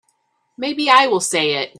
Maybe 0.57 0.89
I 0.89 1.05
will 1.07 1.19
say 1.19 1.51
it. 1.61 1.69